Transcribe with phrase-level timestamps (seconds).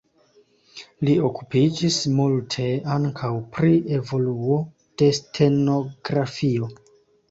[1.07, 2.67] Li okupiĝis multe
[2.97, 4.61] ankaŭ pri evoluo
[4.99, 6.77] de stenografio.